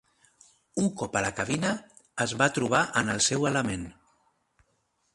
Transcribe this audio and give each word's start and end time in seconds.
Un 0.83 0.87
cop 1.01 1.17
a 1.19 1.23
la 1.25 1.31
cabina, 1.41 1.75
es 2.27 2.35
va 2.41 2.49
trobar 2.57 2.83
en 3.03 3.15
el 3.17 3.25
seu 3.29 3.49
element. 3.53 3.89